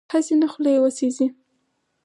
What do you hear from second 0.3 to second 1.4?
نه خوله یې وسېزي.